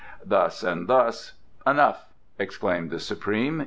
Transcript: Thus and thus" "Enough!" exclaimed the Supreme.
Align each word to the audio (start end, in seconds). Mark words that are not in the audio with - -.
Thus 0.25 0.63
and 0.63 0.87
thus" 0.87 1.33
"Enough!" 1.67 2.07
exclaimed 2.39 2.89
the 2.89 2.99
Supreme. 2.99 3.59